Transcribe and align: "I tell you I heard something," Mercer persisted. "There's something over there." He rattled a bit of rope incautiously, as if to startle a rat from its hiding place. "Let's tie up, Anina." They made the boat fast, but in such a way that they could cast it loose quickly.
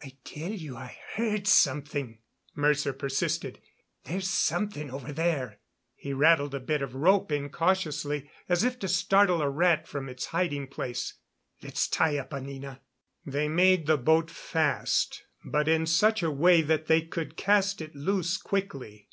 "I 0.00 0.12
tell 0.22 0.52
you 0.52 0.76
I 0.76 0.96
heard 1.14 1.48
something," 1.48 2.20
Mercer 2.54 2.92
persisted. 2.92 3.60
"There's 4.04 4.30
something 4.30 4.92
over 4.92 5.12
there." 5.12 5.58
He 5.96 6.12
rattled 6.12 6.54
a 6.54 6.60
bit 6.60 6.82
of 6.82 6.94
rope 6.94 7.32
incautiously, 7.32 8.30
as 8.48 8.62
if 8.62 8.78
to 8.78 8.86
startle 8.86 9.42
a 9.42 9.50
rat 9.50 9.88
from 9.88 10.08
its 10.08 10.26
hiding 10.26 10.68
place. 10.68 11.14
"Let's 11.64 11.88
tie 11.88 12.16
up, 12.16 12.32
Anina." 12.32 12.80
They 13.26 13.48
made 13.48 13.88
the 13.88 13.98
boat 13.98 14.30
fast, 14.30 15.24
but 15.44 15.66
in 15.66 15.86
such 15.86 16.22
a 16.22 16.30
way 16.30 16.62
that 16.62 16.86
they 16.86 17.02
could 17.02 17.36
cast 17.36 17.80
it 17.80 17.96
loose 17.96 18.36
quickly. 18.36 19.08